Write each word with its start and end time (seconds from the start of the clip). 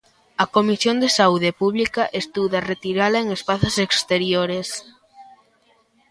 A 0.43 0.45
comisión 0.55 0.95
de 1.03 1.09
saúde 1.19 1.49
pública 1.61 2.03
estuda 2.21 2.59
retirala 2.71 3.17
en 3.23 3.27
espazos 3.37 3.75
exteriores. 3.87 4.69